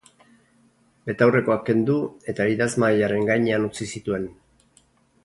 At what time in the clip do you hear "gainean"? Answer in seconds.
3.29-3.69